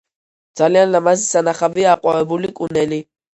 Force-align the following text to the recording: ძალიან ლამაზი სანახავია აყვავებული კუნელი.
ძალიან 0.61 0.89
ლამაზი 0.95 1.27
სანახავია 1.33 1.93
აყვავებული 1.97 2.51
კუნელი. 2.63 3.01